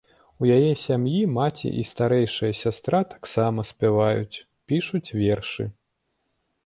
У 0.43 0.47
яе 0.57 0.69
сям'і 0.83 1.19
маці 1.33 1.67
і 1.81 1.85
старэйшая 1.89 2.51
сястра 2.61 3.03
таксама 3.13 3.67
спяваюць, 3.71 4.43
пішуць 4.73 5.07
вершы. 5.21 5.63